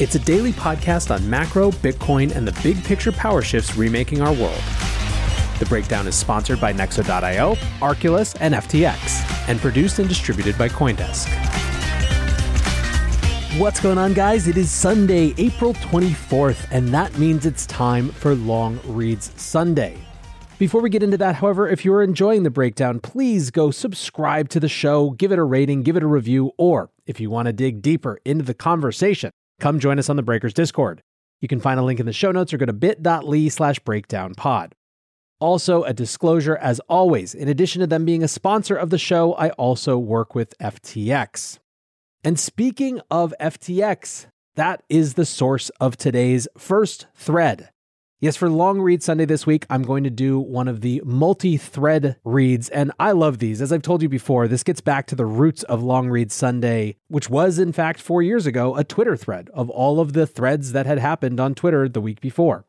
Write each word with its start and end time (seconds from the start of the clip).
It's 0.00 0.16
a 0.16 0.18
daily 0.18 0.50
podcast 0.50 1.14
on 1.14 1.30
macro, 1.30 1.70
Bitcoin, 1.70 2.34
and 2.34 2.48
the 2.48 2.62
big 2.64 2.82
picture 2.82 3.12
power 3.12 3.42
shifts 3.42 3.76
remaking 3.76 4.22
our 4.22 4.32
world. 4.32 4.60
The 5.60 5.66
Breakdown 5.68 6.08
is 6.08 6.16
sponsored 6.16 6.60
by 6.60 6.72
Nexo.io, 6.72 7.54
Arculus, 7.78 8.36
and 8.40 8.54
FTX, 8.54 9.48
and 9.48 9.60
produced 9.60 10.00
and 10.00 10.08
distributed 10.08 10.58
by 10.58 10.68
Coindesk. 10.68 11.28
What's 13.56 13.78
going 13.78 13.98
on, 13.98 14.14
guys? 14.14 14.48
It 14.48 14.56
is 14.56 14.68
Sunday, 14.68 15.32
April 15.38 15.74
24th, 15.74 16.66
and 16.72 16.88
that 16.88 17.16
means 17.16 17.46
it's 17.46 17.64
time 17.64 18.08
for 18.08 18.34
Long 18.34 18.80
Reads 18.86 19.30
Sunday. 19.40 19.96
Before 20.58 20.80
we 20.80 20.90
get 20.90 21.04
into 21.04 21.18
that, 21.18 21.36
however, 21.36 21.68
if 21.68 21.84
you're 21.84 22.02
enjoying 22.02 22.42
the 22.42 22.50
breakdown, 22.50 22.98
please 22.98 23.52
go 23.52 23.70
subscribe 23.70 24.48
to 24.48 24.58
the 24.58 24.68
show, 24.68 25.10
give 25.10 25.30
it 25.30 25.38
a 25.38 25.44
rating, 25.44 25.84
give 25.84 25.96
it 25.96 26.02
a 26.02 26.08
review, 26.08 26.50
or 26.58 26.90
if 27.06 27.20
you 27.20 27.30
want 27.30 27.46
to 27.46 27.52
dig 27.52 27.80
deeper 27.80 28.18
into 28.24 28.42
the 28.42 28.54
conversation, 28.54 29.30
come 29.60 29.78
join 29.78 29.98
us 29.98 30.08
on 30.08 30.16
the 30.16 30.22
Breakers 30.22 30.54
Discord. 30.54 31.02
You 31.40 31.48
can 31.48 31.60
find 31.60 31.78
a 31.78 31.82
link 31.82 32.00
in 32.00 32.06
the 32.06 32.12
show 32.12 32.32
notes 32.32 32.52
or 32.52 32.58
go 32.58 32.66
to 32.66 32.72
bit.ly 32.72 33.48
slash 33.48 33.78
breakdownpod. 33.80 34.72
Also, 35.40 35.82
a 35.82 35.92
disclosure 35.92 36.56
as 36.56 36.80
always, 36.88 37.34
in 37.34 37.48
addition 37.48 37.80
to 37.80 37.86
them 37.86 38.04
being 38.04 38.22
a 38.22 38.28
sponsor 38.28 38.76
of 38.76 38.90
the 38.90 38.98
show, 38.98 39.34
I 39.34 39.50
also 39.50 39.98
work 39.98 40.34
with 40.34 40.56
FTX. 40.58 41.58
And 42.22 42.38
speaking 42.40 43.00
of 43.10 43.34
FTX, 43.38 44.26
that 44.54 44.82
is 44.88 45.14
the 45.14 45.26
source 45.26 45.68
of 45.80 45.96
today's 45.96 46.48
first 46.56 47.06
thread. 47.14 47.68
Yes, 48.24 48.36
for 48.36 48.48
Long 48.48 48.80
Read 48.80 49.02
Sunday 49.02 49.26
this 49.26 49.46
week, 49.46 49.66
I'm 49.68 49.82
going 49.82 50.02
to 50.04 50.08
do 50.08 50.40
one 50.40 50.66
of 50.66 50.80
the 50.80 51.02
multi 51.04 51.58
thread 51.58 52.16
reads, 52.24 52.70
and 52.70 52.90
I 52.98 53.12
love 53.12 53.38
these. 53.38 53.60
As 53.60 53.70
I've 53.70 53.82
told 53.82 54.00
you 54.00 54.08
before, 54.08 54.48
this 54.48 54.62
gets 54.62 54.80
back 54.80 55.06
to 55.08 55.14
the 55.14 55.26
roots 55.26 55.62
of 55.64 55.82
Long 55.82 56.08
Read 56.08 56.32
Sunday, 56.32 56.96
which 57.08 57.28
was, 57.28 57.58
in 57.58 57.70
fact, 57.70 58.00
four 58.00 58.22
years 58.22 58.46
ago, 58.46 58.76
a 58.76 58.82
Twitter 58.82 59.14
thread 59.14 59.50
of 59.52 59.68
all 59.68 60.00
of 60.00 60.14
the 60.14 60.26
threads 60.26 60.72
that 60.72 60.86
had 60.86 60.96
happened 60.96 61.38
on 61.38 61.54
Twitter 61.54 61.86
the 61.86 62.00
week 62.00 62.22
before. 62.22 62.64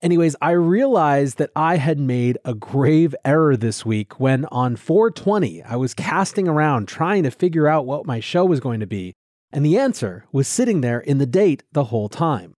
Anyways, 0.00 0.36
I 0.40 0.52
realized 0.52 1.36
that 1.36 1.50
I 1.54 1.76
had 1.76 2.00
made 2.00 2.38
a 2.42 2.54
grave 2.54 3.14
error 3.26 3.58
this 3.58 3.84
week 3.84 4.18
when 4.18 4.46
on 4.46 4.74
420, 4.74 5.64
I 5.64 5.76
was 5.76 5.92
casting 5.92 6.48
around 6.48 6.88
trying 6.88 7.24
to 7.24 7.30
figure 7.30 7.68
out 7.68 7.84
what 7.84 8.06
my 8.06 8.20
show 8.20 8.46
was 8.46 8.58
going 8.58 8.80
to 8.80 8.86
be, 8.86 9.12
and 9.52 9.66
the 9.66 9.76
answer 9.76 10.24
was 10.32 10.48
sitting 10.48 10.80
there 10.80 11.00
in 11.00 11.18
the 11.18 11.26
date 11.26 11.62
the 11.72 11.84
whole 11.84 12.08
time. 12.08 12.54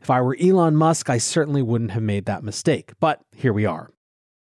If 0.00 0.10
I 0.10 0.20
were 0.20 0.36
Elon 0.40 0.76
Musk, 0.76 1.10
I 1.10 1.18
certainly 1.18 1.62
wouldn't 1.62 1.90
have 1.90 2.02
made 2.02 2.24
that 2.26 2.44
mistake, 2.44 2.92
but 3.00 3.20
here 3.36 3.52
we 3.52 3.66
are. 3.66 3.90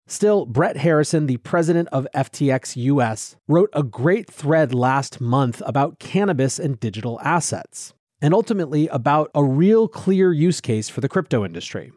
Still, 0.09 0.47
Brett 0.47 0.77
Harrison, 0.77 1.27
the 1.27 1.39
president 1.39 1.89
of 1.91 2.07
FTX 2.15 2.77
US, 2.77 3.37
wrote 3.49 3.71
a 3.73 3.83
great 3.83 4.31
thread 4.31 4.73
last 4.73 5.21
month 5.21 5.63
about 5.67 5.99
cannabis 5.99 6.59
and 6.59 6.79
digital 6.79 7.21
assets, 7.23 7.93
and 8.21 8.33
ultimately 8.33 8.87
about 8.89 9.31
a 9.35 9.43
real 9.43 9.89
clear 9.89 10.33
use 10.33 10.61
case 10.61 10.89
for 10.89 11.01
the 11.01 11.09
crypto 11.09 11.45
industry. 11.45 11.93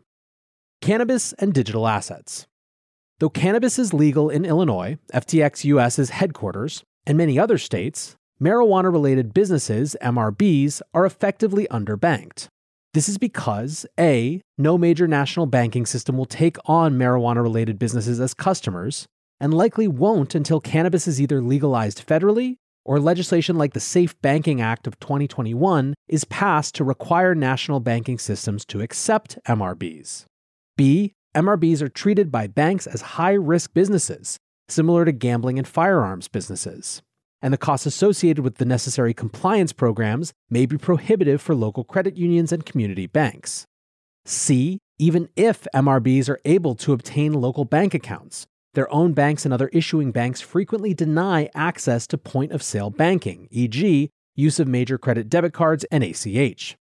Cannabis 0.81 1.33
and 1.33 1.53
digital 1.53 1.87
assets. 1.87 2.47
Though 3.19 3.29
cannabis 3.29 3.77
is 3.77 3.93
legal 3.93 4.29
in 4.29 4.45
Illinois, 4.45 4.97
FTX 5.13 5.65
US's 5.65 6.09
headquarters, 6.11 6.83
and 7.05 7.17
many 7.17 7.37
other 7.37 7.57
states, 7.57 8.15
marijuana 8.41 8.91
related 8.91 9.33
businesses, 9.33 9.95
MRBs, 10.01 10.81
are 10.93 11.05
effectively 11.05 11.67
underbanked. 11.69 12.47
This 12.95 13.07
is 13.07 13.19
because 13.19 13.85
A, 13.99 14.41
no 14.57 14.75
major 14.75 15.07
national 15.07 15.45
banking 15.45 15.85
system 15.85 16.17
will 16.17 16.25
take 16.25 16.57
on 16.65 16.97
marijuana 16.97 17.43
related 17.43 17.77
businesses 17.77 18.19
as 18.19 18.33
customers, 18.33 19.05
and 19.39 19.53
likely 19.53 19.87
won't 19.87 20.33
until 20.33 20.59
cannabis 20.59 21.07
is 21.07 21.21
either 21.21 21.39
legalized 21.39 22.05
federally 22.05 22.55
or 22.83 22.99
legislation 22.99 23.59
like 23.59 23.73
the 23.73 23.79
Safe 23.79 24.19
Banking 24.21 24.59
Act 24.59 24.87
of 24.87 24.99
2021 24.99 25.93
is 26.07 26.25
passed 26.25 26.73
to 26.75 26.83
require 26.83 27.35
national 27.35 27.79
banking 27.79 28.17
systems 28.17 28.65
to 28.65 28.81
accept 28.81 29.37
MRBs. 29.47 30.25
B, 30.75 31.13
MRBs 31.35 31.83
are 31.83 31.89
treated 31.89 32.31
by 32.31 32.47
banks 32.47 32.87
as 32.87 33.01
high 33.01 33.33
risk 33.33 33.71
businesses, 33.75 34.39
similar 34.67 35.05
to 35.05 35.11
gambling 35.11 35.59
and 35.59 35.67
firearms 35.67 36.27
businesses 36.27 37.03
and 37.41 37.53
the 37.53 37.57
costs 37.57 37.85
associated 37.85 38.43
with 38.43 38.55
the 38.55 38.65
necessary 38.65 39.13
compliance 39.13 39.73
programs 39.73 40.33
may 40.49 40.65
be 40.65 40.77
prohibitive 40.77 41.41
for 41.41 41.55
local 41.55 41.83
credit 41.83 42.17
unions 42.17 42.51
and 42.51 42.65
community 42.65 43.07
banks. 43.07 43.65
C, 44.25 44.79
even 44.97 45.29
if 45.35 45.65
MRBs 45.73 46.29
are 46.29 46.39
able 46.45 46.75
to 46.75 46.93
obtain 46.93 47.33
local 47.33 47.65
bank 47.65 47.93
accounts, 47.93 48.45
their 48.73 48.91
own 48.93 49.13
banks 49.13 49.45
and 49.45 49.53
other 49.53 49.69
issuing 49.69 50.11
banks 50.11 50.41
frequently 50.41 50.93
deny 50.93 51.49
access 51.55 52.05
to 52.07 52.17
point 52.17 52.51
of 52.51 52.61
sale 52.61 52.89
banking, 52.89 53.47
e.g., 53.49 54.09
use 54.35 54.59
of 54.59 54.67
major 54.67 54.97
credit 54.97 55.29
debit 55.29 55.53
cards 55.53 55.85
and 55.85 56.03
ACH. 56.03 56.77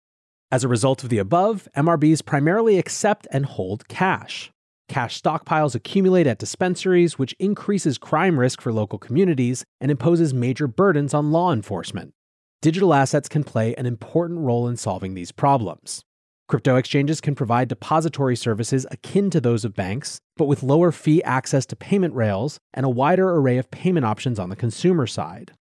As 0.51 0.63
a 0.63 0.67
result 0.67 1.03
of 1.03 1.09
the 1.09 1.17
above, 1.17 1.67
MRBs 1.75 2.23
primarily 2.23 2.77
accept 2.77 3.27
and 3.31 3.45
hold 3.45 3.87
cash. 3.87 4.52
Cash 4.89 5.21
stockpiles 5.21 5.75
accumulate 5.75 6.27
at 6.27 6.39
dispensaries, 6.39 7.17
which 7.17 7.35
increases 7.39 7.97
crime 7.97 8.39
risk 8.39 8.61
for 8.61 8.73
local 8.73 8.99
communities 8.99 9.63
and 9.79 9.89
imposes 9.89 10.33
major 10.33 10.67
burdens 10.67 11.13
on 11.13 11.31
law 11.31 11.53
enforcement. 11.53 12.13
Digital 12.61 12.93
assets 12.93 13.29
can 13.29 13.43
play 13.43 13.73
an 13.75 13.85
important 13.85 14.39
role 14.39 14.67
in 14.67 14.77
solving 14.77 15.13
these 15.13 15.31
problems. 15.31 16.03
Crypto 16.49 16.75
exchanges 16.75 17.21
can 17.21 17.33
provide 17.33 17.69
depository 17.69 18.35
services 18.35 18.85
akin 18.91 19.29
to 19.29 19.39
those 19.39 19.63
of 19.63 19.73
banks, 19.73 20.19
but 20.35 20.45
with 20.45 20.63
lower 20.63 20.91
fee 20.91 21.23
access 21.23 21.65
to 21.65 21.75
payment 21.75 22.13
rails 22.13 22.59
and 22.73 22.85
a 22.85 22.89
wider 22.89 23.29
array 23.35 23.57
of 23.57 23.71
payment 23.71 24.05
options 24.05 24.37
on 24.37 24.49
the 24.49 24.55
consumer 24.55 25.07
side. 25.07 25.53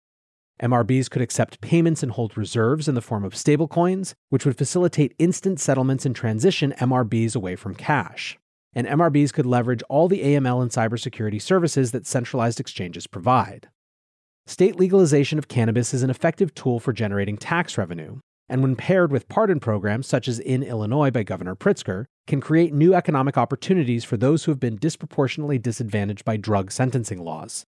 MRBs 0.62 1.10
could 1.10 1.22
accept 1.22 1.62
payments 1.62 2.04
and 2.04 2.12
hold 2.12 2.38
reserves 2.38 2.88
in 2.88 2.96
the 2.96 3.02
form 3.02 3.24
of 3.24 3.34
stablecoins, 3.34 4.14
which 4.30 4.46
would 4.46 4.58
facilitate 4.58 5.16
instant 5.18 5.60
settlements 5.60 6.06
and 6.06 6.16
transition 6.16 6.74
MRBs 6.80 7.36
away 7.36 7.56
from 7.56 7.74
cash 7.74 8.38
and 8.74 8.88
MRBs 8.88 9.34
could 9.34 9.46
leverage 9.46 9.84
all 9.90 10.08
the 10.08 10.22
AML 10.22 10.62
and 10.62 10.72
cybersecurity 10.72 11.42
services 11.42 11.92
that 11.92 12.08
centralized 12.08 12.60
exchanges 12.60 13.08
provide. 13.08 13.70
State 14.48 14.78
legalization 14.78 15.38
of 15.38 15.48
cannabis 15.48 15.94
is 15.94 16.04
an 16.04 16.10
effective 16.10 16.54
tool 16.54 16.80
for 16.80 16.94
generating 16.94 17.38
tax 17.38 17.78
revenue, 17.78 18.20
and 18.50 18.62
when 18.62 18.76
paired 18.76 19.12
with 19.12 19.30
pardon 19.30 19.60
programs 19.60 20.08
such 20.08 20.28
as 20.28 20.40
in 20.40 20.64
Illinois 20.64 21.12
by 21.12 21.24
Governor 21.24 21.56
Pritzker, 21.56 22.06
can 22.28 22.42
create 22.42 22.74
new 22.74 22.94
economic 22.94 23.38
opportunities 23.38 24.04
for 24.04 24.18
those 24.18 24.44
who 24.44 24.52
have 24.52 24.60
been 24.60 24.76
disproportionately 24.78 25.58
disadvantaged 25.58 26.26
by 26.26 26.38
drug 26.38 26.72
sentencing 26.72 27.24
laws. 27.24 27.66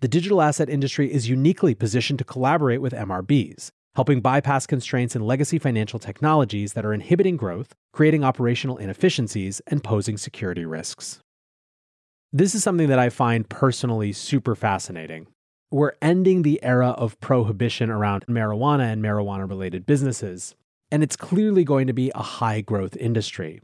The 0.00 0.08
digital 0.08 0.40
asset 0.42 0.68
industry 0.68 1.12
is 1.12 1.28
uniquely 1.28 1.74
positioned 1.74 2.18
to 2.18 2.24
collaborate 2.24 2.80
with 2.80 2.92
MRBs, 2.92 3.70
helping 3.94 4.20
bypass 4.20 4.66
constraints 4.66 5.16
in 5.16 5.22
legacy 5.22 5.58
financial 5.58 5.98
technologies 5.98 6.74
that 6.74 6.84
are 6.86 6.92
inhibiting 6.94 7.36
growth, 7.36 7.74
creating 7.92 8.22
operational 8.24 8.76
inefficiencies, 8.76 9.60
and 9.66 9.82
posing 9.82 10.16
security 10.16 10.64
risks. 10.64 11.20
This 12.32 12.54
is 12.54 12.62
something 12.62 12.88
that 12.88 12.98
I 13.00 13.10
find 13.10 13.48
personally 13.48 14.12
super 14.12 14.54
fascinating. 14.54 15.26
we're 15.70 15.92
ending 16.02 16.42
the 16.42 16.62
era 16.64 16.88
of 16.90 17.18
prohibition 17.20 17.90
around 17.90 18.26
marijuana 18.26 18.92
and 18.92 19.02
marijuana 19.02 19.48
related 19.48 19.86
businesses, 19.86 20.54
and 20.90 21.02
it's 21.02 21.16
clearly 21.16 21.64
going 21.64 21.86
to 21.86 21.92
be 21.92 22.10
a 22.14 22.22
high 22.22 22.60
growth 22.60 22.96
industry. 22.96 23.60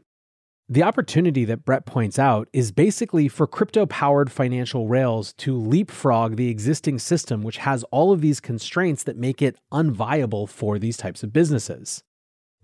The 0.68 0.82
opportunity 0.82 1.44
that 1.44 1.64
Brett 1.64 1.86
points 1.86 2.18
out 2.18 2.48
is 2.52 2.72
basically 2.72 3.28
for 3.28 3.46
crypto 3.46 3.86
powered 3.86 4.32
financial 4.32 4.88
rails 4.88 5.32
to 5.34 5.56
leapfrog 5.56 6.34
the 6.34 6.48
existing 6.48 6.98
system, 6.98 7.44
which 7.44 7.58
has 7.58 7.84
all 7.92 8.10
of 8.10 8.20
these 8.20 8.40
constraints 8.40 9.04
that 9.04 9.16
make 9.16 9.40
it 9.40 9.56
unviable 9.72 10.48
for 10.48 10.80
these 10.80 10.96
types 10.96 11.22
of 11.22 11.32
businesses. 11.32 12.02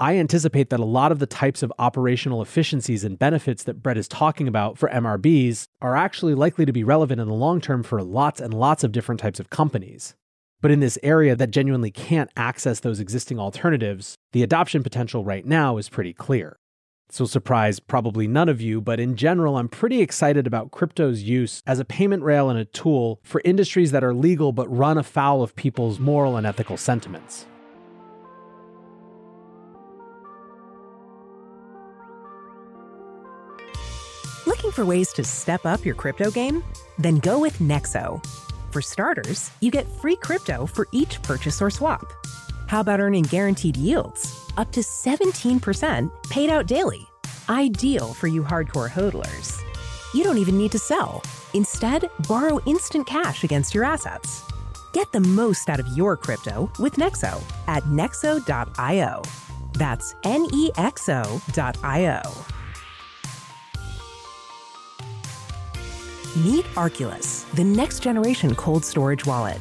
I 0.01 0.17
anticipate 0.17 0.71
that 0.71 0.81
a 0.81 0.85
lot 0.85 1.13
of 1.13 1.21
the 1.21 1.29
types 1.29 1.63
of 1.63 1.73
operational 1.79 2.43
efficiencies 2.43 3.05
and 3.05 3.17
benefits 3.17 3.63
that 3.63 3.85
Brett 3.85 3.97
is 3.97 4.09
talking 4.09 4.49
about 4.49 4.79
for 4.79 4.89
MRBs 4.89 5.69
are 5.81 5.95
actually 5.95 6.35
likely 6.35 6.67
to 6.67 6.73
be 6.73 6.83
relevant 6.83 7.21
in 7.21 7.29
the 7.29 7.35
long 7.35 7.61
term 7.61 7.85
for 7.85 8.03
lots 8.03 8.41
and 8.41 8.53
lots 8.53 8.83
of 8.83 8.91
different 8.91 9.21
types 9.21 9.39
of 9.39 9.49
companies. 9.49 10.17
But 10.61 10.73
in 10.73 10.81
this 10.81 10.99
area 11.05 11.37
that 11.37 11.53
genuinely 11.53 11.93
can't 11.93 12.31
access 12.37 12.81
those 12.81 12.99
existing 12.99 13.39
alternatives, 13.39 14.17
the 14.33 14.43
adoption 14.43 14.83
potential 14.83 15.25
right 15.25 15.47
now 15.47 15.77
is 15.77 15.89
pretty 15.89 16.13
clear. 16.13 16.59
This 17.13 17.21
will 17.21 17.27
surprise 17.27 17.79
probably 17.79 18.27
none 18.27 18.49
of 18.49 18.63
you, 18.63 18.81
but 18.81 18.99
in 18.99 19.17
general, 19.17 19.59
I'm 19.59 19.69
pretty 19.69 20.01
excited 20.01 20.47
about 20.47 20.71
crypto's 20.71 21.23
use 21.23 21.63
as 21.67 21.79
a 21.79 21.85
payment 21.85 22.23
rail 22.23 22.49
and 22.49 22.59
a 22.59 22.65
tool 22.65 23.21
for 23.23 23.43
industries 23.45 23.91
that 23.91 24.03
are 24.03 24.15
legal 24.15 24.51
but 24.51 24.67
run 24.75 24.97
afoul 24.97 25.43
of 25.43 25.55
people's 25.55 25.99
moral 25.99 26.39
and 26.39 26.47
ethical 26.47 26.79
sentiments. 26.79 27.45
Looking 34.47 34.71
for 34.71 34.87
ways 34.87 35.13
to 35.13 35.23
step 35.23 35.67
up 35.67 35.85
your 35.85 35.95
crypto 35.95 36.31
game? 36.31 36.65
Then 36.99 37.19
go 37.19 37.39
with 37.39 37.59
Nexo. 37.59 38.25
For 38.71 38.81
starters, 38.81 39.51
you 39.61 39.71
get 39.71 39.87
free 39.87 40.17
crypto 40.17 40.65
for 40.65 40.89
each 40.93 41.21
purchase 41.21 41.61
or 41.61 41.69
swap. 41.69 42.07
How 42.69 42.81
about 42.81 43.01
earning 43.01 43.25
guaranteed 43.25 43.77
yields? 43.77 44.42
Up 44.57 44.71
to 44.73 44.81
17% 44.81 46.11
paid 46.29 46.51
out 46.51 46.67
daily. 46.67 47.07
Ideal 47.49 48.13
for 48.13 48.27
you 48.27 48.43
hardcore 48.43 48.91
hodlers. 48.91 49.63
You 50.15 50.25
don't 50.25 50.39
even 50.39 50.59
need 50.59 50.73
to 50.73 50.79
sell. 50.79 51.23
Instead, 51.55 52.11
borrow 52.29 52.61
instant 52.67 53.07
cash 53.07 53.45
against 53.45 53.75
your 53.75 53.85
assets. 53.85 54.43
Get 54.93 55.11
the 55.13 55.21
most 55.21 55.71
out 55.71 55.81
of 55.81 55.89
your 55.97 56.17
crypto 56.17 56.71
with 56.79 56.97
Nexo 56.97 57.43
at 57.67 57.83
nexo.io. 57.85 59.23
That's 59.73 60.15
N 60.25 60.47
E 60.53 60.71
X 60.77 61.09
O.io. 61.09 62.21
Meet 66.37 66.65
Arculus, 66.77 67.51
the 67.53 67.65
next 67.65 68.01
generation 68.01 68.55
cold 68.55 68.85
storage 68.85 69.27
wallet. 69.27 69.61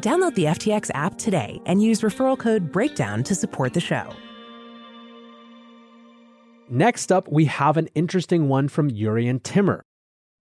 Download 0.00 0.34
the 0.34 0.44
FTX 0.44 0.90
app 0.94 1.18
today 1.18 1.60
and 1.66 1.82
use 1.82 2.02
referral 2.02 2.38
code 2.38 2.70
BREAKDOWN 2.72 3.24
to 3.24 3.34
support 3.34 3.74
the 3.74 3.80
show. 3.80 4.12
Next 6.70 7.10
up, 7.10 7.28
we 7.28 7.46
have 7.46 7.76
an 7.76 7.88
interesting 7.94 8.48
one 8.48 8.68
from 8.68 8.90
Jurrien 8.90 9.42
Timmer. 9.42 9.82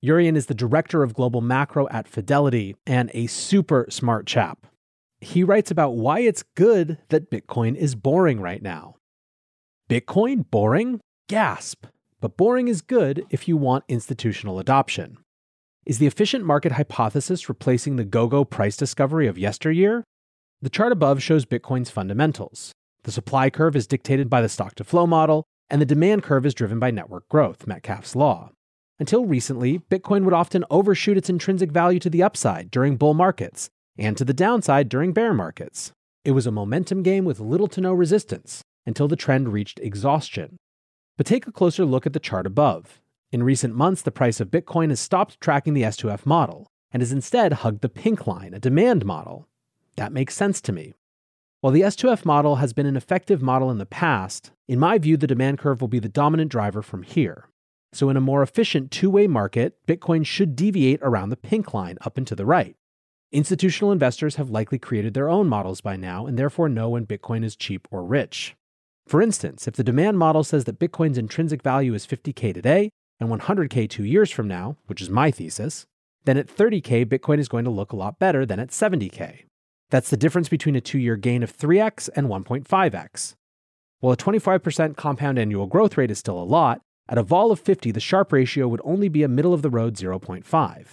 Jurrien 0.06 0.36
is 0.36 0.46
the 0.46 0.54
director 0.54 1.02
of 1.02 1.14
global 1.16 1.42
macro 1.42 1.88
at 1.90 2.08
Fidelity 2.08 2.76
and 2.86 3.10
a 3.14 3.28
super 3.28 3.88
smart 3.90 4.28
chap. 4.28 4.68
He 5.22 5.44
writes 5.44 5.72
about 5.72 5.96
why 5.96 6.20
it's 6.20 6.44
good 6.56 7.00
that 7.10 7.32
Bitcoin 7.32 7.76
is 7.76 7.96
boring 7.96 8.40
right 8.40 8.62
now. 8.62 8.96
Bitcoin 9.90 10.48
boring? 10.50 11.00
Gasp! 11.28 11.86
But 12.20 12.38
boring 12.38 12.68
is 12.68 12.82
good 12.82 13.26
if 13.30 13.48
you 13.48 13.58
want 13.58 13.86
institutional 13.88 14.60
adoption. 14.60 15.18
Is 15.88 16.00
the 16.00 16.06
efficient 16.06 16.44
market 16.44 16.74
hypothesis 16.74 17.48
replacing 17.48 17.96
the 17.96 18.04
go 18.04 18.28
go 18.28 18.44
price 18.44 18.76
discovery 18.76 19.26
of 19.26 19.38
yesteryear? 19.38 20.04
The 20.62 20.70
chart 20.70 20.92
above 20.92 21.24
shows 21.24 21.46
Bitcoin's 21.46 21.90
fundamentals. 21.90 22.74
The 23.04 23.12
supply 23.14 23.50
curve 23.50 23.74
is 23.74 23.88
dictated 23.88 24.30
by 24.30 24.42
the 24.42 24.50
stock 24.50 24.76
to 24.76 24.84
flow 24.84 25.08
model, 25.08 25.46
and 25.70 25.80
the 25.80 25.86
demand 25.86 26.24
curve 26.24 26.46
is 26.46 26.54
driven 26.54 26.78
by 26.78 26.92
network 26.92 27.30
growth, 27.30 27.66
Metcalfe's 27.68 28.18
law. 28.18 28.52
Until 29.00 29.24
recently, 29.24 29.80
Bitcoin 29.80 30.26
would 30.26 30.34
often 30.34 30.66
overshoot 30.70 31.16
its 31.16 31.30
intrinsic 31.30 31.72
value 31.72 32.00
to 32.00 32.10
the 32.10 32.22
upside 32.22 32.70
during 32.70 32.98
bull 32.98 33.14
markets 33.14 33.70
and 33.98 34.18
to 34.18 34.26
the 34.26 34.34
downside 34.34 34.90
during 34.90 35.14
bear 35.14 35.34
markets. 35.34 35.94
It 36.26 36.32
was 36.32 36.46
a 36.46 36.52
momentum 36.52 37.02
game 37.02 37.24
with 37.24 37.40
little 37.40 37.70
to 37.70 37.80
no 37.80 37.94
resistance 37.94 38.62
until 38.86 39.08
the 39.08 39.16
trend 39.16 39.54
reached 39.54 39.80
exhaustion. 39.80 40.58
But 41.16 41.26
take 41.26 41.48
a 41.48 41.54
closer 41.54 41.86
look 41.86 42.06
at 42.06 42.12
the 42.12 42.20
chart 42.20 42.46
above. 42.46 43.00
In 43.30 43.44
recent 43.44 43.76
months, 43.76 44.02
the 44.02 44.12
price 44.12 44.40
of 44.40 44.50
Bitcoin 44.50 44.88
has 44.88 45.02
stopped 45.02 45.42
tracking 45.42 45.74
the 45.74 45.82
S2F 45.82 46.26
model 46.26 46.72
and 46.92 47.02
has 47.02 47.12
instead 47.12 47.52
hugged 47.52 47.82
the 47.82 47.90
pink 47.90 48.26
line, 48.26 48.54
a 48.54 48.60
demand 48.60 49.06
model. 49.06 49.50
That 49.98 50.14
makes 50.14 50.34
sense 50.34 50.62
to 50.62 50.72
me. 50.72 50.94
While 51.60 51.74
the 51.74 51.82
S2F 51.82 52.24
model 52.24 52.58
has 52.58 52.72
been 52.72 52.86
an 52.86 52.96
effective 52.96 53.42
model 53.42 53.70
in 53.70 53.80
the 53.80 53.86
past, 53.86 54.52
in 54.70 54.80
my 54.80 54.98
view, 54.98 55.18
the 55.18 55.28
demand 55.28 55.60
curve 55.60 55.82
will 55.82 55.90
be 55.90 56.00
the 56.00 56.08
dominant 56.08 56.52
driver 56.52 56.82
from 56.82 57.04
here. 57.04 57.50
So, 57.92 58.10
in 58.10 58.16
a 58.16 58.22
more 58.22 58.44
efficient 58.44 58.92
two 58.92 59.10
way 59.10 59.28
market, 59.28 59.76
Bitcoin 59.86 60.26
should 60.26 60.56
deviate 60.56 61.02
around 61.02 61.30
the 61.30 61.36
pink 61.36 61.74
line 61.74 61.98
up 62.02 62.18
and 62.18 62.28
to 62.28 62.36
the 62.36 62.46
right. 62.46 62.78
Institutional 63.34 63.92
investors 63.92 64.36
have 64.36 64.50
likely 64.50 64.80
created 64.80 65.14
their 65.14 65.30
own 65.30 65.50
models 65.50 65.82
by 65.82 65.98
now 65.98 66.26
and 66.26 66.40
therefore 66.40 66.70
know 66.70 66.90
when 66.90 67.06
Bitcoin 67.06 67.44
is 67.44 67.58
cheap 67.58 67.90
or 67.92 68.06
rich. 68.06 68.56
For 69.06 69.22
instance, 69.22 69.68
if 69.68 69.74
the 69.76 69.84
demand 69.84 70.18
model 70.18 70.44
says 70.44 70.64
that 70.66 70.80
Bitcoin's 70.80 71.18
intrinsic 71.18 71.62
value 71.62 71.94
is 71.94 72.08
50K 72.08 72.54
today, 72.54 72.92
and 73.20 73.30
100K 73.30 73.90
two 73.90 74.04
years 74.04 74.32
from 74.32 74.48
now, 74.48 74.78
which 74.88 75.02
is 75.02 75.10
my 75.10 75.32
thesis, 75.32 75.86
then 76.26 76.38
at 76.38 76.48
30K, 76.48 77.06
Bitcoin 77.06 77.40
is 77.40 77.48
going 77.48 77.66
to 77.66 77.72
look 77.72 77.92
a 77.92 77.96
lot 77.96 78.20
better 78.20 78.46
than 78.46 78.60
at 78.60 78.70
70K. 78.70 79.44
That's 79.90 80.10
the 80.10 80.18
difference 80.18 80.50
between 80.50 80.76
a 80.76 80.82
two 80.82 81.00
year 81.00 81.16
gain 81.16 81.44
of 81.44 81.56
3x 81.56 82.10
and 82.16 82.28
1.5x. 82.28 83.36
While 84.00 84.14
a 84.14 84.18
25% 84.18 84.96
compound 84.96 85.40
annual 85.40 85.66
growth 85.66 85.98
rate 85.98 86.12
is 86.12 86.20
still 86.20 86.40
a 86.40 86.44
lot, 86.44 86.82
at 87.10 87.18
a 87.18 87.24
vol 87.24 87.52
of 87.52 87.60
50, 87.60 87.92
the 87.92 88.00
Sharpe 88.00 88.34
ratio 88.34 88.68
would 88.68 88.82
only 88.84 89.08
be 89.08 89.24
a 89.24 89.30
middle 89.30 89.54
of 89.54 89.62
the 89.62 89.70
road 89.70 89.96
0.5. 89.96 90.86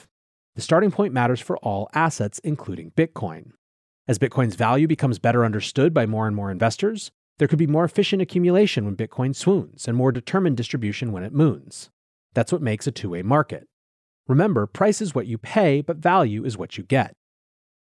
The 0.55 0.63
starting 0.63 0.93
point 0.93 1.13
matters 1.13 1.41
for 1.41 1.57
all 1.59 1.91
assets, 1.93 2.39
including 2.45 2.93
Bitcoin. 2.93 3.51
As 4.07 4.19
Bitcoin's 4.19 4.55
value 4.55 4.87
becomes 4.87 5.19
better 5.19 5.45
understood 5.45 5.93
by 5.93 6.07
more 6.07 6.29
and 6.29 6.37
more 6.37 6.51
investors, 6.51 7.11
there 7.39 7.49
could 7.49 7.59
be 7.59 7.67
more 7.67 7.85
efficient 7.85 8.23
accumulation 8.23 8.85
when 8.85 8.97
Bitcoin 8.97 9.35
swoons 9.35 9.89
and 9.89 9.97
more 9.97 10.13
determined 10.13 10.57
distribution 10.57 11.11
when 11.11 11.25
it 11.25 11.33
moons. 11.33 11.91
That's 12.35 12.53
what 12.53 12.63
makes 12.63 12.87
a 12.87 12.93
two 12.93 13.11
way 13.11 13.23
market. 13.23 13.67
Remember, 14.27 14.67
price 14.67 15.01
is 15.01 15.15
what 15.15 15.27
you 15.27 15.39
pay, 15.39 15.81
but 15.81 15.99
value 15.99 16.45
is 16.45 16.59
what 16.59 16.77
you 16.77 16.85
get. 16.85 17.15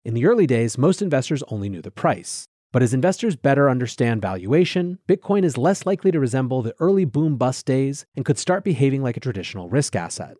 In 0.04 0.14
the 0.14 0.26
early 0.26 0.46
days, 0.46 0.76
most 0.76 1.00
investors 1.00 1.42
only 1.48 1.68
knew 1.68 1.82
the 1.82 1.90
price. 1.90 2.46
But 2.72 2.82
as 2.82 2.92
investors 2.92 3.36
better 3.36 3.70
understand 3.70 4.20
valuation, 4.20 4.98
Bitcoin 5.08 5.44
is 5.44 5.56
less 5.56 5.86
likely 5.86 6.10
to 6.10 6.18
resemble 6.20 6.60
the 6.60 6.74
early 6.80 7.04
boom 7.04 7.36
bust 7.36 7.66
days 7.66 8.04
and 8.16 8.24
could 8.24 8.38
start 8.38 8.64
behaving 8.64 9.02
like 9.02 9.16
a 9.16 9.20
traditional 9.20 9.68
risk 9.68 9.94
asset. 9.94 10.34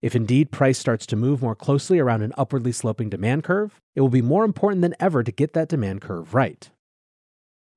If 0.00 0.16
indeed 0.16 0.50
price 0.50 0.78
starts 0.78 1.06
to 1.06 1.16
move 1.16 1.42
more 1.42 1.54
closely 1.54 1.98
around 1.98 2.22
an 2.22 2.32
upwardly 2.36 2.72
sloping 2.72 3.10
demand 3.10 3.44
curve, 3.44 3.80
it 3.94 4.00
will 4.00 4.08
be 4.08 4.22
more 4.22 4.44
important 4.44 4.82
than 4.82 4.94
ever 4.98 5.22
to 5.22 5.30
get 5.30 5.52
that 5.52 5.68
demand 5.68 6.00
curve 6.00 6.34
right. 6.34 6.70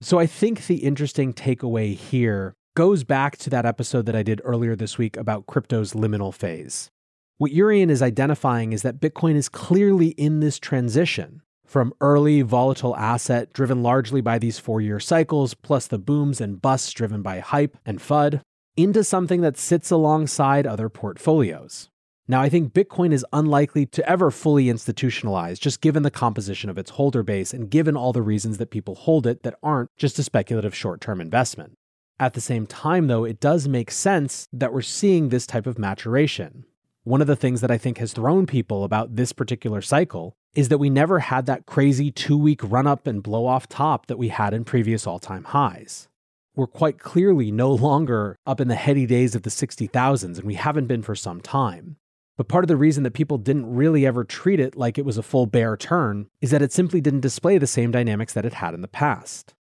So 0.01 0.19
I 0.19 0.25
think 0.25 0.65
the 0.65 0.77
interesting 0.77 1.33
takeaway 1.33 1.95
here 1.95 2.53
goes 2.77 3.03
back 3.03 3.35
to 3.37 3.49
that 3.49 3.65
episode 3.65 4.05
that 4.05 4.15
I 4.15 4.21
did 4.21 4.39
earlier 4.43 4.75
this 4.75 4.99
week 4.99 5.17
about 5.17 5.47
crypto's 5.47 5.93
liminal 5.93 6.31
phase. 6.31 6.91
What 7.39 7.51
Jurrien 7.51 7.89
is 7.89 8.03
identifying 8.03 8.71
is 8.71 8.83
that 8.83 8.99
Bitcoin 8.99 9.33
is 9.33 9.49
clearly 9.49 10.09
in 10.09 10.41
this 10.41 10.59
transition 10.59 11.41
From 11.65 11.91
early 12.01 12.43
volatile 12.43 12.95
asset 12.95 13.51
driven 13.51 13.81
largely 13.81 14.21
by 14.21 14.37
these 14.37 14.59
four 14.59 14.79
year 14.79 14.99
cycles, 14.99 15.55
plus 15.55 15.87
the 15.87 15.97
booms 15.97 16.39
and 16.39 16.61
busts 16.61 16.91
driven 16.91 17.23
by 17.23 17.39
hype 17.39 17.79
and 17.83 17.97
FUD, 17.97 18.41
into 18.75 19.03
something 19.03 19.41
that 19.41 19.57
sits 19.57 19.89
alongside 19.89 20.67
other 20.67 20.87
portfolios. 20.87 21.89
Now, 22.27 22.41
I 22.41 22.49
think 22.49 22.73
Bitcoin 22.73 23.11
is 23.11 23.25
unlikely 23.33 23.87
to 23.87 24.07
ever 24.07 24.29
fully 24.29 24.65
institutionalize, 24.65 25.59
just 25.59 25.81
given 25.81 26.03
the 26.03 26.11
composition 26.11 26.69
of 26.69 26.77
its 26.77 26.91
holder 26.91 27.23
base 27.23 27.55
and 27.55 27.71
given 27.71 27.97
all 27.97 28.13
the 28.13 28.21
reasons 28.21 28.59
that 28.59 28.69
people 28.69 28.93
hold 28.93 29.25
it 29.25 29.41
that 29.41 29.57
aren't 29.63 29.89
just 29.97 30.19
a 30.19 30.23
speculative 30.23 30.75
short 30.75 31.01
term 31.01 31.19
investment. 31.19 31.76
At 32.19 32.33
the 32.33 32.41
same 32.41 32.65
time, 32.65 33.07
though, 33.07 33.25
it 33.25 33.39
does 33.39 33.67
make 33.67 33.91
sense 33.91 34.47
that 34.51 34.73
we're 34.73 34.81
seeing 34.81 35.29
this 35.29 35.45
type 35.45 35.67
of 35.67 35.77
maturation. 35.77 36.65
One 37.03 37.21
of 37.21 37.27
the 37.27 37.35
things 37.35 37.61
that 37.61 37.69
I 37.69 37.77
think 37.77 37.99
has 37.99 38.11
thrown 38.11 38.47
people 38.47 38.83
about 38.83 39.15
this 39.15 39.31
particular 39.31 39.81
cycle 39.81 40.35
is 40.55 40.69
that 40.69 40.79
we 40.79 40.89
never 40.89 41.19
had 41.19 41.45
that 41.45 41.67
crazy 41.67 42.11
two 42.11 42.37
week 42.37 42.61
run 42.63 42.87
up 42.87 43.05
and 43.05 43.21
blow 43.21 43.45
off 43.45 43.69
top 43.69 44.07
that 44.07 44.17
we 44.17 44.29
had 44.29 44.53
in 44.53 44.65
previous 44.65 45.05
all 45.05 45.19
time 45.19 45.43
highs. 45.43 46.07
We're 46.55 46.65
quite 46.65 46.97
clearly 46.97 47.51
no 47.51 47.71
longer 47.87 48.35
up 48.47 48.59
in 48.59 48.67
the 48.67 48.75
heady 48.75 49.05
days 49.05 49.35
of 49.35 49.43
the 49.43 49.51
60,000s, 49.51 50.23
and 50.23 50.43
we 50.43 50.55
haven't 50.55 50.87
been 50.87 51.03
for 51.03 51.15
some 51.15 51.39
time. 51.39 51.97
But 52.35 52.47
part 52.47 52.63
of 52.63 52.67
the 52.67 52.75
reason 52.75 53.03
that 53.03 53.13
people 53.13 53.37
didn't 53.37 53.73
really 53.73 54.07
ever 54.07 54.23
treat 54.23 54.59
it 54.59 54.75
like 54.75 54.97
it 54.97 55.05
was 55.05 55.19
a 55.19 55.23
full 55.23 55.45
bear 55.45 55.77
turn 55.77 56.27
is 56.41 56.49
that 56.49 56.63
it 56.63 56.73
simply 56.73 56.99
didn't 56.99 57.21
display 57.21 57.59
the 57.59 57.67
same 57.67 57.91
dynamics 57.91 58.33
that 58.33 58.45
it 58.45 58.55
had 58.55 58.73
in 58.73 58.81
the 58.81 58.87
past. 58.87 59.53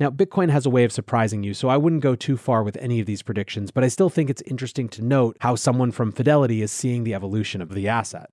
Now, 0.00 0.10
Bitcoin 0.10 0.50
has 0.50 0.66
a 0.66 0.70
way 0.70 0.82
of 0.82 0.90
surprising 0.90 1.44
you, 1.44 1.54
so 1.54 1.68
I 1.68 1.76
wouldn't 1.76 2.02
go 2.02 2.16
too 2.16 2.36
far 2.36 2.64
with 2.64 2.76
any 2.78 2.98
of 2.98 3.06
these 3.06 3.22
predictions, 3.22 3.70
but 3.70 3.84
I 3.84 3.88
still 3.88 4.10
think 4.10 4.28
it's 4.28 4.42
interesting 4.42 4.88
to 4.88 5.04
note 5.04 5.36
how 5.40 5.54
someone 5.54 5.92
from 5.92 6.10
Fidelity 6.10 6.62
is 6.62 6.72
seeing 6.72 7.04
the 7.04 7.14
evolution 7.14 7.62
of 7.62 7.74
the 7.74 7.86
asset. 7.86 8.30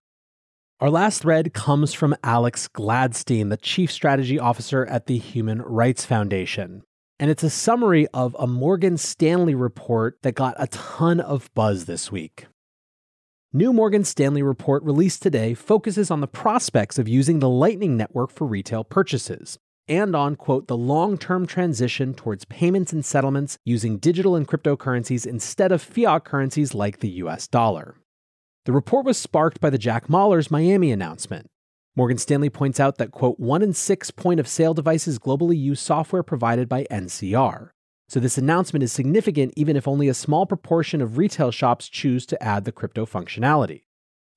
Our 0.80 0.90
last 0.90 1.22
thread 1.22 1.54
comes 1.54 1.94
from 1.94 2.16
Alex 2.24 2.68
Gladstein, 2.68 3.52
the 3.52 3.58
Chief 3.58 3.92
Strategy 3.92 4.40
Officer 4.40 4.88
at 4.88 5.06
the 5.06 5.20
Human 5.20 5.62
Rights 5.62 6.04
Foundation. 6.04 6.82
And 7.20 7.30
it's 7.30 7.44
a 7.44 7.52
summary 7.52 8.08
of 8.08 8.36
a 8.40 8.48
Morgan 8.48 8.98
Stanley 8.98 9.54
report 9.54 10.18
that 10.24 10.34
got 10.34 10.56
a 10.58 10.66
ton 10.66 11.20
of 11.20 11.54
buzz 11.54 11.86
this 11.86 12.12
week. 12.12 12.48
New 13.54 13.72
Morgan 13.72 14.04
Stanley 14.04 14.42
report 14.42 14.82
released 14.82 15.22
today 15.22 15.54
focuses 15.54 16.10
on 16.10 16.22
the 16.22 16.28
prospects 16.28 16.98
of 16.98 17.08
using 17.08 17.38
the 17.38 17.50
Lightning 17.50 17.96
Network 17.96 18.32
for 18.32 18.48
retail 18.48 18.84
purchases 18.84 19.60
and 19.92 20.16
on, 20.16 20.38
quote, 20.38 20.68
the 20.68 20.78
long 20.78 21.18
term 21.18 21.46
transition 21.46 22.14
towards 22.14 22.46
payments 22.46 22.94
and 22.94 23.04
settlements 23.04 23.58
using 23.66 23.98
digital 23.98 24.36
and 24.36 24.48
cryptocurrencies 24.48 25.28
instead 25.28 25.72
of 25.72 25.82
fiat 25.82 26.24
currencies 26.24 26.74
like 26.74 27.00
the 27.00 27.10
US 27.10 27.48
dollar. 27.48 27.98
The 28.66 28.72
report 28.72 29.06
was 29.06 29.18
sparked 29.18 29.60
by 29.60 29.70
the 29.70 29.78
Jack 29.78 30.08
Mallers 30.08 30.50
Miami 30.50 30.92
announcement. 30.92 31.48
Morgan 31.96 32.18
Stanley 32.18 32.50
points 32.50 32.80
out 32.80 32.98
that, 33.00 33.12
quote, 33.12 33.38
one 33.38 33.62
in 33.62 33.74
six 33.74 34.12
point 34.12 34.40
of 34.40 34.48
sale 34.48 34.74
devices 34.74 35.20
globally 35.20 35.60
use 35.60 35.82
software 35.82 36.24
provided 36.24 36.70
by 36.70 36.86
NCR. 36.90 37.72
So 38.08 38.20
this 38.20 38.38
announcement 38.38 38.84
is 38.84 38.94
significant 38.94 39.54
even 39.58 39.76
if 39.76 39.88
only 39.88 40.08
a 40.08 40.14
small 40.14 40.46
proportion 40.46 41.02
of 41.02 41.18
retail 41.18 41.52
shops 41.52 41.90
choose 41.90 42.26
to 42.28 42.42
add 42.42 42.64
the 42.64 42.72
crypto 42.72 43.06
functionality. 43.06 43.84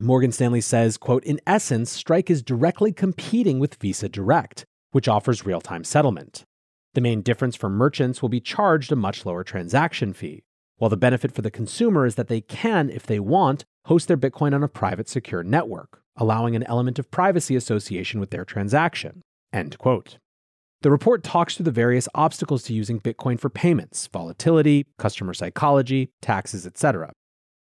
Morgan 0.00 0.32
Stanley 0.32 0.60
says, 0.60 0.96
quote, 0.96 1.22
in 1.24 1.40
essence, 1.46 1.90
Strike 1.90 2.28
is 2.28 2.42
directly 2.42 2.92
competing 2.92 3.60
with 3.60 3.76
Visa 3.76 4.08
Direct, 4.08 4.66
which 4.94 5.08
offers 5.08 5.44
real-time 5.44 5.82
settlement. 5.82 6.44
The 6.94 7.00
main 7.00 7.20
difference 7.20 7.56
for 7.56 7.68
merchants 7.68 8.22
will 8.22 8.28
be 8.28 8.40
charged 8.40 8.92
a 8.92 8.96
much 8.96 9.26
lower 9.26 9.42
transaction 9.42 10.12
fee, 10.12 10.44
while 10.76 10.88
the 10.88 10.96
benefit 10.96 11.32
for 11.32 11.42
the 11.42 11.50
consumer 11.50 12.06
is 12.06 12.14
that 12.14 12.28
they 12.28 12.40
can, 12.40 12.88
if 12.90 13.04
they 13.04 13.18
want, 13.18 13.64
host 13.86 14.06
their 14.06 14.16
Bitcoin 14.16 14.54
on 14.54 14.62
a 14.62 14.68
private 14.68 15.08
secure 15.08 15.42
network, 15.42 16.00
allowing 16.16 16.54
an 16.54 16.62
element 16.68 17.00
of 17.00 17.10
privacy 17.10 17.56
association 17.56 18.20
with 18.20 18.30
their 18.30 18.44
transaction. 18.44 19.22
End 19.52 19.76
quote. 19.78 20.18
The 20.82 20.92
report 20.92 21.24
talks 21.24 21.56
through 21.56 21.64
the 21.64 21.72
various 21.72 22.08
obstacles 22.14 22.62
to 22.64 22.72
using 22.72 23.00
Bitcoin 23.00 23.40
for 23.40 23.50
payments, 23.50 24.06
volatility, 24.06 24.86
customer 24.96 25.34
psychology, 25.34 26.10
taxes, 26.22 26.68
etc. 26.68 27.10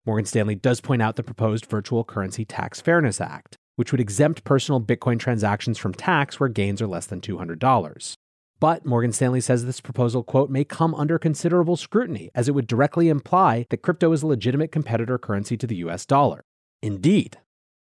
Morgan 0.07 0.25
Stanley 0.25 0.55
does 0.55 0.81
point 0.81 1.03
out 1.03 1.17
the 1.17 1.23
proposed 1.23 1.67
Virtual 1.67 2.05
Currency 2.05 2.47
Tax 2.47 2.81
Fairness 2.81 3.21
Act, 3.21 3.59
which 3.79 3.93
would 3.93 4.01
exempt 4.01 4.43
personal 4.43 4.81
Bitcoin 4.81 5.21
transactions 5.21 5.79
from 5.79 5.95
tax 5.95 6.41
where 6.41 6.49
gains 6.49 6.83
are 6.83 6.89
less 6.89 7.07
than 7.07 7.21
$200. 7.21 8.15
But 8.59 8.85
Morgan 8.85 9.13
Stanley 9.13 9.41
says 9.41 9.65
this 9.65 9.81
proposal, 9.81 10.25
quote, 10.25 10.51
may 10.51 10.65
come 10.65 10.97
under 10.97 11.17
considerable 11.17 11.77
scrutiny, 11.77 12.29
as 12.35 12.49
it 12.49 12.57
would 12.57 12.67
directly 12.67 13.09
imply 13.09 13.67
that 13.71 13.83
crypto 13.83 14.11
is 14.11 14.25
a 14.25 14.27
legitimate 14.27 14.73
competitor 14.73 15.17
currency 15.17 15.57
to 15.57 15.67
the 15.69 15.77
US 15.77 16.05
dollar. 16.05 16.45
Indeed, 16.83 17.39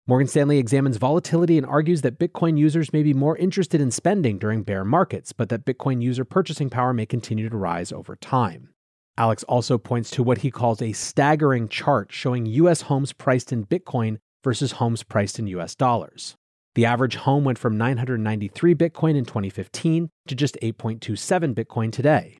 Morgan 0.07 0.29
Stanley 0.29 0.57
examines 0.57 0.95
volatility 0.95 1.57
and 1.57 1.67
argues 1.67 2.01
that 2.01 2.17
Bitcoin 2.17 2.57
users 2.57 2.93
may 2.93 3.03
be 3.03 3.13
more 3.13 3.35
interested 3.35 3.81
in 3.81 3.91
spending 3.91 4.39
during 4.39 4.63
bear 4.63 4.85
markets, 4.85 5.33
but 5.33 5.49
that 5.49 5.65
Bitcoin 5.65 6.01
user 6.01 6.23
purchasing 6.23 6.69
power 6.69 6.93
may 6.93 7.05
continue 7.05 7.49
to 7.49 7.57
rise 7.57 7.91
over 7.91 8.15
time. 8.15 8.69
Alex 9.17 9.43
also 9.43 9.77
points 9.77 10.09
to 10.11 10.23
what 10.23 10.37
he 10.37 10.49
calls 10.49 10.81
a 10.81 10.93
staggering 10.93 11.67
chart 11.67 12.07
showing 12.09 12.45
US 12.45 12.83
homes 12.83 13.11
priced 13.11 13.51
in 13.51 13.65
Bitcoin 13.65 14.19
versus 14.43 14.73
homes 14.73 15.03
priced 15.03 15.39
in 15.39 15.47
US 15.47 15.75
dollars. 15.75 16.35
The 16.75 16.85
average 16.85 17.15
home 17.15 17.43
went 17.43 17.59
from 17.59 17.77
993 17.77 18.75
Bitcoin 18.75 19.15
in 19.15 19.25
2015 19.25 20.09
to 20.27 20.35
just 20.35 20.57
8.27 20.61 21.53
Bitcoin 21.53 21.91
today. 21.91 22.37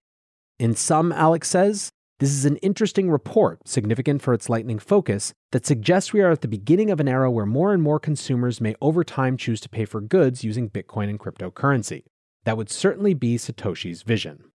In 0.59 0.75
sum, 0.75 1.11
Alex 1.11 1.49
says, 1.49 1.91
this 2.19 2.31
is 2.31 2.45
an 2.45 2.57
interesting 2.57 3.11
report, 3.11 3.67
significant 3.67 4.21
for 4.21 4.33
its 4.33 4.49
lightning 4.49 4.79
focus, 4.79 5.33
that 5.51 5.65
suggests 5.65 6.13
we 6.13 6.21
are 6.21 6.31
at 6.31 6.41
the 6.41 6.47
beginning 6.47 6.89
of 6.89 6.99
an 6.99 7.07
era 7.07 7.29
where 7.29 7.45
more 7.45 7.73
and 7.73 7.83
more 7.83 7.99
consumers 7.99 8.61
may 8.61 8.75
over 8.81 9.03
time 9.03 9.35
choose 9.35 9.59
to 9.61 9.69
pay 9.69 9.85
for 9.85 9.99
goods 9.99 10.43
using 10.43 10.69
Bitcoin 10.69 11.09
and 11.09 11.19
cryptocurrency. 11.19 12.03
That 12.45 12.55
would 12.55 12.69
certainly 12.69 13.13
be 13.13 13.37
Satoshi's 13.37 14.03
vision. 14.03 14.45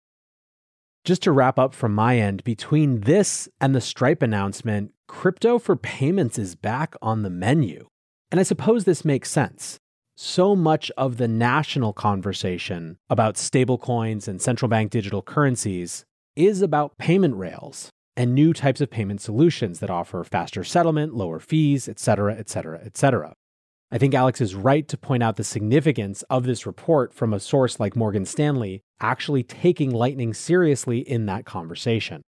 Just 1.08 1.22
to 1.22 1.32
wrap 1.32 1.58
up 1.58 1.72
from 1.72 1.94
my 1.94 2.18
end, 2.18 2.44
between 2.44 3.00
this 3.00 3.48
and 3.62 3.74
the 3.74 3.80
Stripe 3.80 4.20
announcement, 4.20 4.92
crypto 5.06 5.58
for 5.58 5.74
payments 5.74 6.38
is 6.38 6.54
back 6.54 6.94
on 7.00 7.22
the 7.22 7.30
menu. 7.30 7.88
And 8.30 8.38
I 8.38 8.42
suppose 8.42 8.84
this 8.84 9.06
makes 9.06 9.30
sense. 9.30 9.78
So 10.18 10.54
much 10.54 10.90
of 10.98 11.16
the 11.16 11.26
national 11.26 11.94
conversation 11.94 12.98
about 13.08 13.36
stablecoins 13.36 14.28
and 14.28 14.42
central 14.42 14.68
bank 14.68 14.90
digital 14.90 15.22
currencies 15.22 16.04
is 16.36 16.60
about 16.60 16.98
payment 16.98 17.36
rails 17.36 17.88
and 18.14 18.34
new 18.34 18.52
types 18.52 18.82
of 18.82 18.90
payment 18.90 19.22
solutions 19.22 19.80
that 19.80 19.88
offer 19.88 20.22
faster 20.24 20.62
settlement, 20.62 21.14
lower 21.14 21.38
fees, 21.38 21.88
et 21.88 21.98
cetera, 21.98 22.36
et 22.36 22.50
cetera, 22.50 22.82
et 22.84 22.98
cetera. 22.98 23.32
I 23.90 23.98
think 23.98 24.14
Alex 24.14 24.40
is 24.40 24.54
right 24.54 24.86
to 24.88 24.98
point 24.98 25.22
out 25.22 25.36
the 25.36 25.44
significance 25.44 26.22
of 26.28 26.44
this 26.44 26.66
report 26.66 27.14
from 27.14 27.32
a 27.32 27.40
source 27.40 27.80
like 27.80 27.96
Morgan 27.96 28.26
Stanley 28.26 28.82
actually 29.00 29.42
taking 29.42 29.90
Lightning 29.90 30.34
seriously 30.34 30.98
in 30.98 31.26
that 31.26 31.46
conversation. 31.46 32.22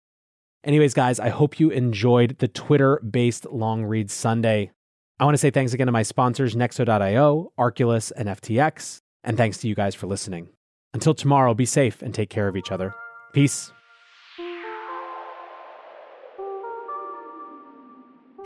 Anyways, 0.64 0.94
guys, 0.94 1.20
I 1.20 1.28
hope 1.28 1.60
you 1.60 1.70
enjoyed 1.70 2.38
the 2.38 2.48
Twitter 2.48 2.98
based 3.00 3.46
long 3.50 3.84
read 3.84 4.10
Sunday. 4.10 4.70
I 5.18 5.24
want 5.24 5.34
to 5.34 5.38
say 5.38 5.50
thanks 5.50 5.74
again 5.74 5.86
to 5.86 5.92
my 5.92 6.02
sponsors, 6.02 6.54
Nexo.io, 6.54 7.52
Arculus, 7.58 8.10
and 8.16 8.28
FTX. 8.28 9.00
And 9.22 9.36
thanks 9.36 9.58
to 9.58 9.68
you 9.68 9.74
guys 9.74 9.94
for 9.94 10.06
listening. 10.06 10.48
Until 10.94 11.14
tomorrow, 11.14 11.52
be 11.52 11.66
safe 11.66 12.00
and 12.00 12.14
take 12.14 12.30
care 12.30 12.48
of 12.48 12.56
each 12.56 12.72
other. 12.72 12.94
Peace. 13.34 13.70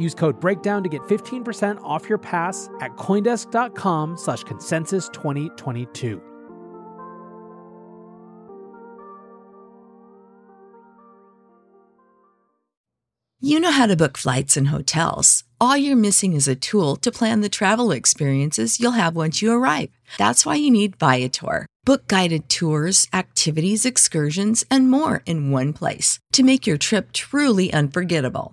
Use 0.00 0.14
code 0.14 0.40
BREAKDOWN 0.40 0.82
to 0.82 0.88
get 0.88 1.02
15% 1.02 1.82
off 1.82 2.08
your 2.08 2.18
pass 2.18 2.70
at 2.80 2.96
Coindesk.com 2.96 4.16
slash 4.16 4.42
consensus 4.44 5.10
2022. 5.10 6.22
You 13.42 13.58
know 13.58 13.72
how 13.72 13.86
to 13.86 13.96
book 13.96 14.16
flights 14.18 14.56
and 14.56 14.68
hotels. 14.68 15.44
All 15.60 15.76
you're 15.76 15.96
missing 15.96 16.34
is 16.34 16.46
a 16.48 16.54
tool 16.54 16.96
to 16.96 17.10
plan 17.10 17.40
the 17.40 17.48
travel 17.48 17.90
experiences 17.90 18.78
you'll 18.80 18.92
have 18.92 19.16
once 19.16 19.42
you 19.42 19.52
arrive. 19.52 19.90
That's 20.18 20.46
why 20.46 20.54
you 20.54 20.70
need 20.70 20.96
Viator. 20.96 21.66
Book 21.84 22.06
guided 22.06 22.48
tours, 22.48 23.08
activities, 23.12 23.84
excursions, 23.84 24.64
and 24.70 24.90
more 24.90 25.22
in 25.26 25.50
one 25.50 25.72
place 25.72 26.18
to 26.32 26.42
make 26.42 26.66
your 26.66 26.78
trip 26.78 27.12
truly 27.12 27.72
unforgettable. 27.72 28.52